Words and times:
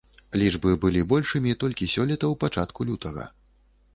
Лічбы 0.43 0.71
былі 0.85 1.03
большымі 1.11 1.53
толькі 1.63 1.89
сёлета 1.95 2.25
ў 2.29 2.35
пачатку 2.45 2.87
лютага. 2.91 3.29